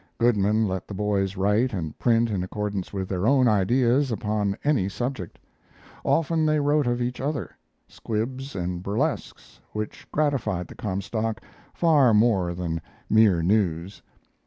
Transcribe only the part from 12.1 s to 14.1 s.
more than mere news.